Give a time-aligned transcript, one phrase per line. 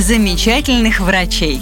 [0.00, 1.60] замечательных врачей.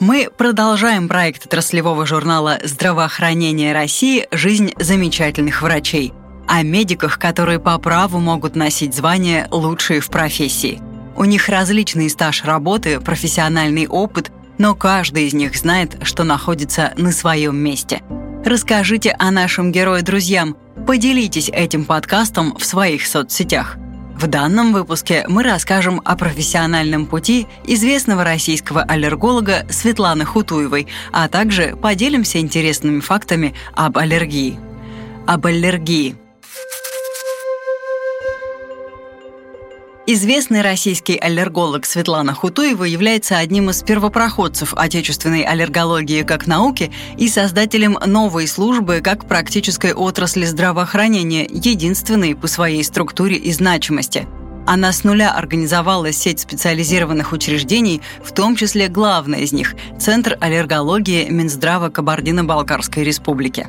[0.00, 4.26] Мы продолжаем проект отраслевого журнала «Здравоохранение России.
[4.32, 6.12] Жизнь замечательных врачей»
[6.48, 10.80] о медиках, которые по праву могут носить звание «лучшие в профессии».
[11.16, 17.10] У них различный стаж работы, профессиональный опыт, но каждый из них знает, что находится на
[17.10, 18.02] своем месте.
[18.44, 23.76] Расскажите о нашем герое друзьям, поделитесь этим подкастом в своих соцсетях–
[24.18, 31.76] в данном выпуске мы расскажем о профессиональном пути известного российского аллерголога Светланы Хутуевой, а также
[31.76, 34.58] поделимся интересными фактами об аллергии.
[35.26, 36.16] Об аллергии–
[40.08, 47.98] Известный российский аллерголог Светлана Хутуева является одним из первопроходцев отечественной аллергологии как науки и создателем
[48.06, 54.28] новой службы как практической отрасли здравоохранения, единственной по своей структуре и значимости.
[54.64, 61.28] Она с нуля организовала сеть специализированных учреждений, в том числе главное из них– Центр аллергологии
[61.28, 63.66] Минздрава Кабардино-Балкарской республики.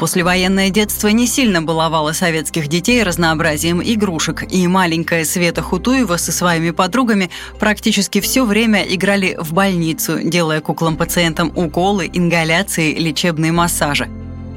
[0.00, 6.70] Послевоенное детство не сильно баловало советских детей разнообразием игрушек, и маленькая Света Хутуева со своими
[6.70, 14.08] подругами практически все время играли в больницу, делая куклам-пациентам уколы, ингаляции, лечебные массажи.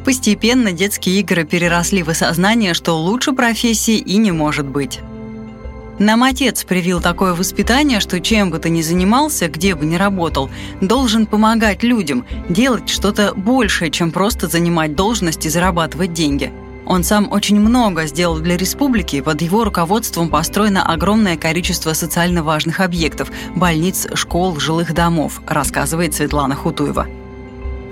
[0.06, 5.02] Постепенно детские игры переросли в осознание, что лучше профессии и не может быть.
[6.00, 10.50] Нам отец привил такое воспитание, что чем бы ты ни занимался, где бы ни работал,
[10.82, 16.52] должен помогать людям, делать что-то большее, чем просто занимать должность и зарабатывать деньги.
[16.86, 22.80] Он сам очень много сделал для республики, под его руководством построено огромное количество социально важных
[22.80, 27.08] объектов– больниц, школ, жилых домов, рассказывает Светлана Хутуева.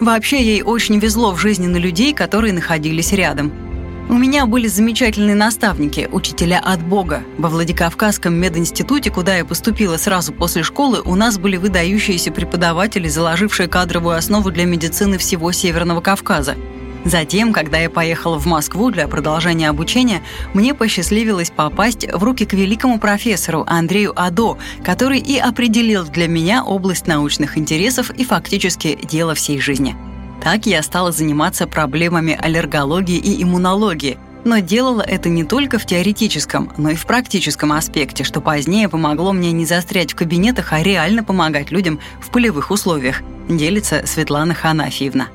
[0.02, 3.54] Вообще ей очень везло в жизни на людей, которые находились рядом–
[4.10, 7.24] у меня были замечательные наставники, учителя от Бога.
[7.38, 13.70] Во Владикавказском мединституте, куда я поступила сразу после школы, у нас были выдающиеся преподаватели, заложившие
[13.70, 16.56] кадровую основу для медицины всего Северного Кавказа.
[17.04, 20.22] Затем, когда я поехала в Москву для продолжения обучения,
[20.54, 26.64] мне посчастливилось попасть в руки к великому профессору Андрею Адо, который и определил для меня
[26.64, 29.96] область научных интересов и фактически дело всей жизни–
[30.42, 36.72] так я стала заниматься проблемами аллергологии и иммунологии, но делала это не только в теоретическом,
[36.78, 41.24] но и в практическом аспекте, что позднее помогло мне не застрять в кабинетах, а реально
[41.24, 45.28] помогать людям в полевых условиях, делится Светлана Ханафьевна.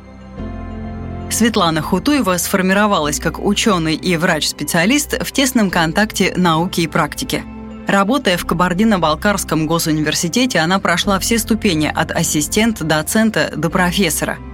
[1.30, 7.44] Светлана Хутуева сформировалась как ученый и врач-специалист в тесном контакте науки и практики.
[7.86, 14.38] Работая в Кабардино-Балкарском госуниверситете, она прошла все ступени от ассистента, доцента до профессора–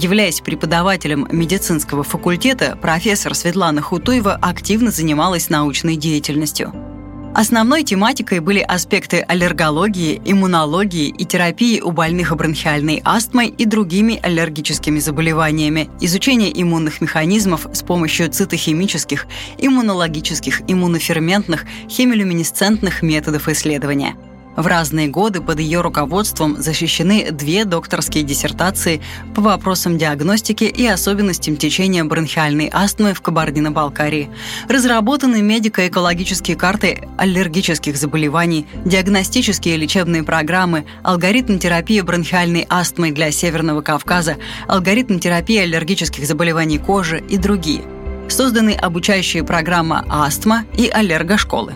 [0.00, 6.72] Являясь преподавателем медицинского факультета, профессор Светлана Хутуева активно занималась научной деятельностью.
[7.32, 14.98] Основной тематикой были аспекты аллергологии, иммунологии и терапии у больных бронхиальной астмой и другими аллергическими
[14.98, 19.28] заболеваниями, изучение иммунных механизмов с помощью цитохимических,
[19.58, 24.16] иммунологических, иммуноферментных, хемилюминесцентных методов исследования–
[24.56, 29.00] в разные годы под ее руководством защищены две докторские диссертации
[29.34, 34.30] по вопросам диагностики и особенностям течения бронхиальной астмы в Кабардино-Балкарии.
[34.68, 44.36] Разработаны медико-экологические карты аллергических заболеваний, диагностические лечебные программы, алгоритм терапии бронхиальной астмы для Северного Кавказа,
[44.68, 47.82] алгоритм терапии аллергических заболеваний кожи и другие.
[48.28, 51.74] Созданы обучающие программа «Астма» и «Аллергошколы».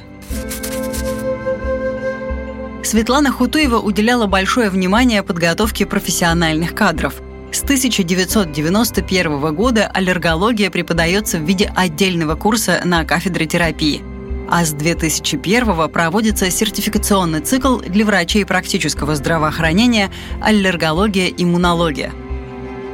[2.89, 7.21] Светлана Хутуева уделяла большое внимание подготовке профессиональных кадров.
[7.53, 14.03] С 1991 года аллергология преподается в виде отдельного курса на кафедре терапии.
[14.51, 20.11] А с 2001 проводится сертификационный цикл для врачей практического здравоохранения
[20.41, 22.15] «Аллергология-иммунология».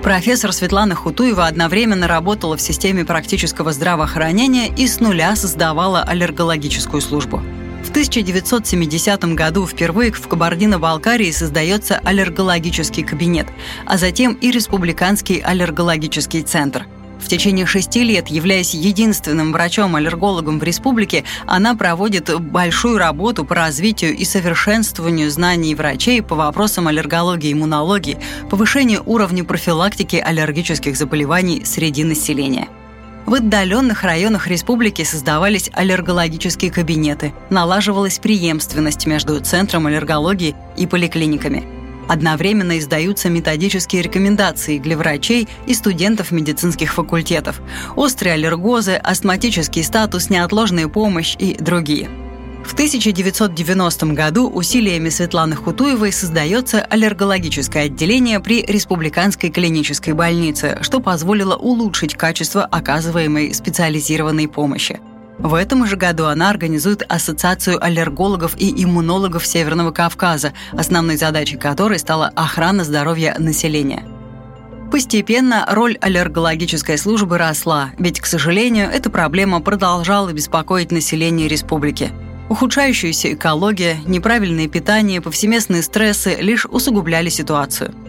[0.03, 7.41] Профессор Светлана Хутуева одновременно работала в системе практического здравоохранения и с нуля создавала аллергологическую службу.
[7.85, 13.47] В 1970 году впервые в Кабардино-Балкарии создается аллергологический кабинет,
[13.87, 16.87] а затем и Республиканский аллергологический центр.
[17.21, 24.17] В течение шести лет, являясь единственным врачом-аллергологом в республике, она проводит большую работу по развитию
[24.17, 28.19] и совершенствованию знаний врачей по вопросам аллергологии и иммунологии,
[28.51, 32.69] повышению уровня профилактики аллергических заболеваний среди населения.
[33.27, 41.65] В отдаленных районах республики создавались аллергологические кабинеты, налаживалась преемственность между Центром аллергологии и поликлиниками.
[42.07, 47.63] Одновременно издаются методические рекомендации для врачей и студентов медицинских факультетов,
[47.97, 52.11] острые аллергозы, астматический статус, неотложная помощь и другие–
[52.65, 61.57] В 1990 году усилиями Светланы Хутуевой создается аллергологическое отделение при Республиканской клинической больнице, что позволило
[61.57, 64.99] улучшить качество оказываемой специализированной помощи.
[65.39, 71.99] В этом же году она организует Ассоциацию аллергологов и иммунологов Северного Кавказа, основной задачей которой
[71.99, 74.05] стала охрана здоровья населения.
[74.91, 82.13] Постепенно роль аллергологической службы росла, ведь, к сожалению, эта проблема продолжала беспокоить население республики.
[82.49, 87.95] Ухудшающаяся экология, неправильное питание, повсеместные стрессы лишь усугубляли ситуацию–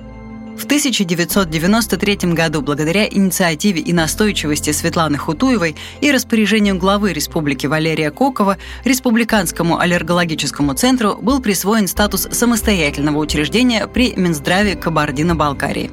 [0.58, 8.58] в 1993 году, благодаря инициативе и настойчивости Светланы Хутуевой и распоряжению главы республики Валерия Кокова,
[8.86, 15.92] Республиканскому аллергологическому центру был присвоен статус самостоятельного учреждения при Минздраве Кабардино-Балкарии.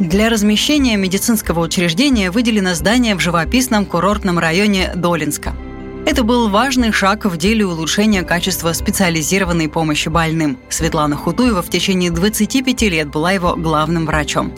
[0.00, 5.54] Для размещения медицинского учреждения выделено здание в живописном курортном районе Долинска–
[6.08, 10.56] это был важный шаг в деле улучшения качества специализированной помощи больным.
[10.70, 14.50] Светлана Хутуева в течение 25 лет была его главным врачом.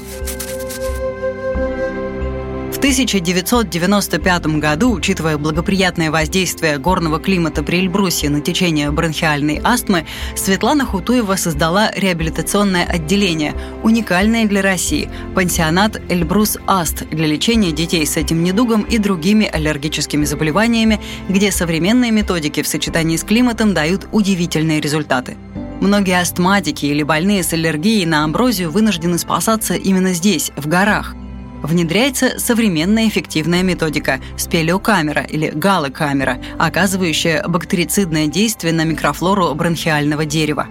[2.80, 11.36] 1995 году, учитывая благоприятное воздействие горного климата при Эльбрусе на течение бронхиальной астмы, Светлана Хутуева
[11.36, 18.84] создала реабилитационное отделение, уникальное для России– пансионат «Эльбрус Аст» для лечения детей с этим недугом
[18.84, 25.36] и другими аллергическими заболеваниями, где современные методики в сочетании с климатом дают удивительные результаты.
[25.82, 31.14] Многие астматики или больные с аллергией на амброзию вынуждены спасаться именно здесь, в горах
[31.62, 40.66] внедряется современная эффективная методика– спелеокамера или галокамера, оказывающая бактерицидное действие на микрофлору бронхиального дерева.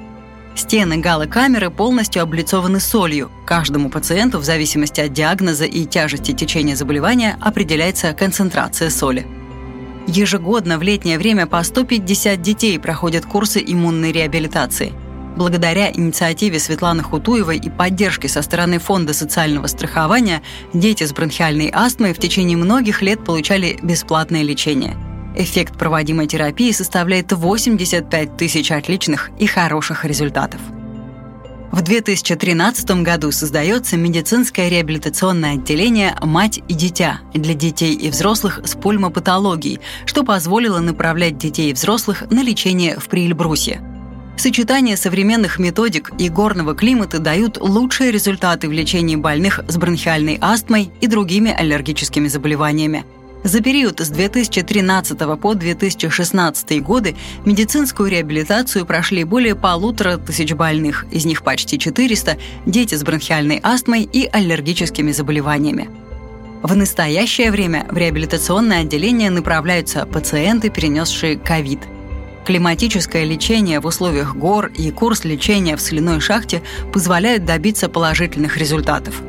[0.55, 3.31] Стены галокамеры полностью облицованы солью.
[3.45, 9.25] Каждому пациенту в зависимости от диагноза и тяжести течения заболевания определяется концентрация соли.
[10.07, 14.93] Ежегодно в летнее время по 150 детей проходят курсы иммунной реабилитации–
[15.39, 20.41] Благодаря инициативе Светланы Хутуевой и поддержке со стороны Фонда социального страхования
[20.73, 24.97] дети с бронхиальной астмой в течение многих лет получали бесплатное лечение.
[25.37, 30.59] Эффект проводимой терапии составляет 85 тысяч отличных и хороших результатов.
[31.71, 38.75] В 2013 году создается медицинское реабилитационное отделение «Мать и дитя» для детей и взрослых с
[38.75, 43.79] пульмопатологией, что позволило направлять детей и взрослых на лечение в Приэльбрусе–
[44.39, 50.91] Сочетание современных методик и горного климата дают лучшие результаты в лечении больных с бронхиальной астмой
[51.01, 53.03] и другими аллергическими заболеваниями.
[53.43, 61.25] За период с 2013 по 2016 годы медицинскую реабилитацию прошли более полутора тысяч больных, из
[61.25, 65.89] них почти 400– дети с бронхиальной астмой и аллергическими заболеваниями.
[66.63, 71.81] В настоящее время в реабилитационное отделение направляются пациенты, перенесшие ковид–
[72.45, 79.21] Климатическое лечение в условиях гор и курс лечения в соляной шахте позволяют добиться положительных результатов.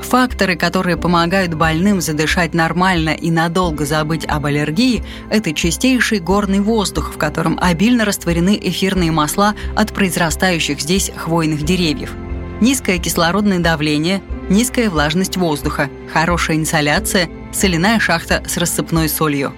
[0.00, 7.12] Факторы, которые помогают больным задышать нормально и надолго забыть об аллергии, это чистейший горный воздух,
[7.12, 12.12] в котором обильно растворены эфирные масла от произрастающих здесь хвойных деревьев.
[12.60, 19.52] Низкое кислородное давление, низкая влажность воздуха, хорошая инсоляция, соляная шахта с рассыпной солью.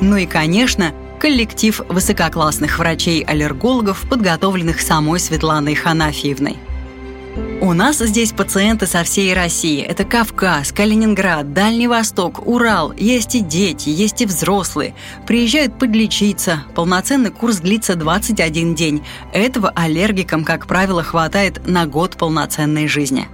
[0.00, 6.56] Ну и, конечно, коллектив высококлассных врачей-аллергологов, подготовленных самой Светланой Ханафьевной.
[7.60, 9.82] У нас здесь пациенты со всей России.
[9.82, 12.92] Это Кавказ, Калининград, Дальний Восток, Урал.
[12.96, 14.94] Есть и дети, есть и взрослые.
[15.26, 16.64] Приезжают подлечиться.
[16.74, 19.04] Полноценный курс длится 21 день.
[19.34, 23.28] Этого аллергикам, как правило, хватает на год полноценной жизни.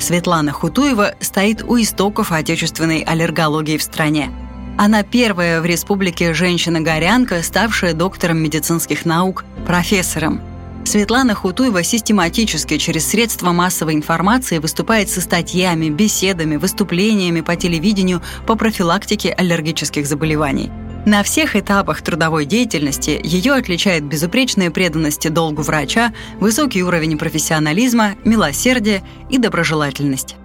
[0.00, 4.30] Светлана Хутуева стоит у истоков отечественной аллергологии в стране–
[4.76, 10.40] она первая в республике женщина-горянка, ставшая доктором медицинских наук, профессором.
[10.84, 18.54] Светлана Хутуева систематически через средства массовой информации выступает со статьями, беседами, выступлениями по телевидению по
[18.54, 20.70] профилактике аллергических заболеваний.
[21.06, 29.02] На всех этапах трудовой деятельности ее отличает безупречная преданность долгу врача, высокий уровень профессионализма, милосердие
[29.30, 30.36] и доброжелательность.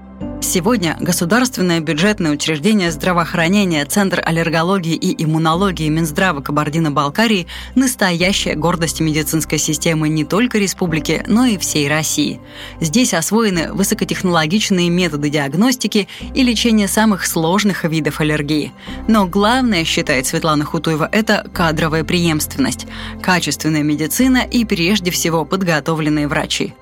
[0.42, 10.08] Сегодня государственное бюджетное учреждение здравоохранения Центр аллергологии и иммунологии Минздрава Кабардино-Балкарии– настоящая гордость медицинской системы
[10.08, 12.40] не только республики, но и всей России.
[12.80, 18.72] Здесь освоены высокотехнологичные методы диагностики и лечения самых сложных видов аллергии.
[19.08, 22.88] Но главное, считает Светлана Хутуева, это кадровая преемственность,
[23.22, 26.74] качественная медицина и прежде всего подготовленные врачи.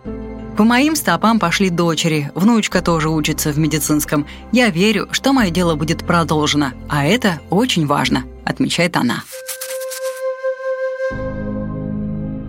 [0.57, 4.25] По моим стопам пошли дочери, внучка тоже учится в медицинском.
[4.51, 9.21] Я верю, что мое дело будет продолжено, а это очень важно, отмечает она.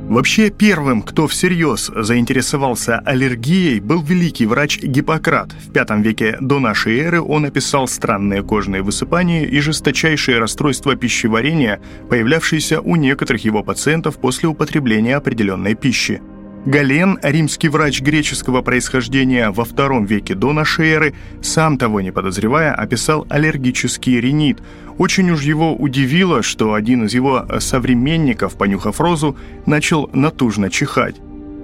[0.09, 5.53] Вообще первым, кто всерьез заинтересовался аллергией, был великий врач Гиппократ.
[5.53, 11.79] В V веке до нашей эры он описал странные кожные высыпания и жесточайшие расстройства пищеварения,
[12.09, 16.23] появлявшиеся у некоторых его пациентов после употребления определенной пищи.
[16.67, 22.75] Гален, римский врач греческого происхождения во II веке до нашей эры, сам того не подозревая,
[22.75, 24.59] описал аллергический ринит.
[24.99, 29.37] Очень уж его удивило, что один из его современников, понюхав розу,
[29.67, 31.17] начал натужно чихать.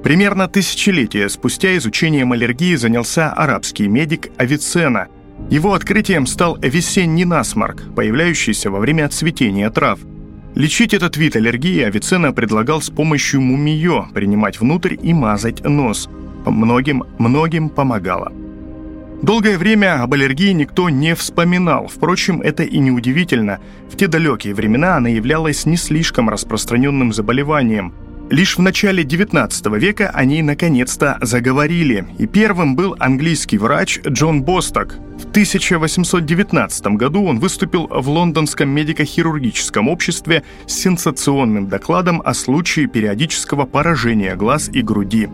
[0.05, 5.09] Примерно тысячелетия спустя изучением аллергии занялся арабский медик Авиценна.
[5.51, 9.99] Его открытием стал весенний насморк, появляющийся во время цветения трав–
[10.55, 16.09] Лечить этот вид аллергии Авиценна предлагал с помощью мумиё принимать внутрь и мазать нос.
[16.47, 18.33] Многим, многим помогало.
[19.23, 21.89] Долгое время об аллергии никто не вспоминал.
[21.89, 23.59] Впрочем, это и не удивительно.
[23.91, 27.93] В те далекие времена она являлась не слишком распространенным заболеванием–
[28.31, 34.95] Лишь в начале XIX века они наконец-то заговорили, и первым был английский врач Джон Босток.
[35.19, 43.67] В 1819 году он выступил в лондонском медико-хирургическом обществе с сенсационным докладом о случае периодического
[43.67, 45.29] поражения глаз и груди.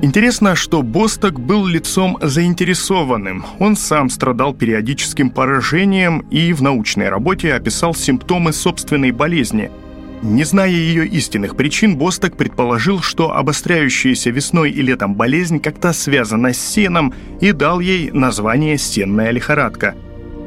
[0.00, 3.44] Интересно, что Босток был лицом заинтересованным.
[3.58, 9.70] Он сам страдал периодическим поражением и в научной работе описал симптомы собственной болезни–
[10.22, 16.52] не зная ее истинных причин, Босток предположил, что обостряющаяся весной и летом болезнь как-то связана
[16.52, 19.94] с сеном и дал ей название «сенная лихорадка».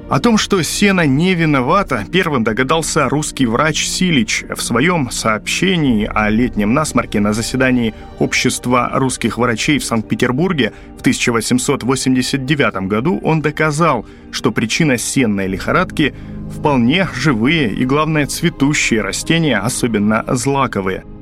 [0.09, 6.29] О том, что сено не виновата, первым догадался русский врач Силич в своем сообщении о
[6.29, 14.51] летнем насморке на заседании Общества русских врачей в Санкт-Петербурге в 1889 году он доказал, что
[14.51, 16.13] причина сенной лихорадки
[16.51, 21.05] вполне живые и, главное, цветущие растения, особенно злаковые–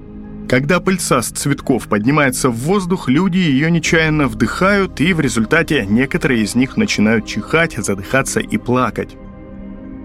[0.52, 6.44] когда пыльца с цветков поднимается в воздух, люди ее нечаянно вдыхают, и в результате некоторые
[6.44, 9.16] из них начинают чихать, задыхаться и плакать.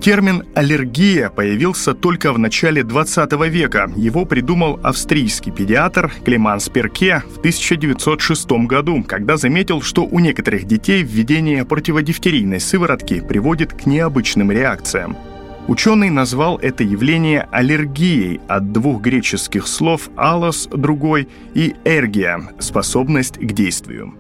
[0.01, 3.91] Термин «аллергия» появился только в начале 20 века.
[3.97, 11.03] Его придумал австрийский педиатр Клеманс Перке в 1906 году, когда заметил, что у некоторых детей
[11.03, 15.17] введение противодифтерийной сыворотки приводит к необычным реакциям.
[15.69, 23.53] Ученый назвал это явление аллергией от двух греческих слов «алос»– другой и «эргия»– способность к
[23.53, 24.15] действию.